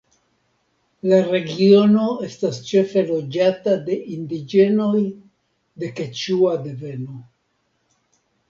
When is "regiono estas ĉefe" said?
1.25-3.03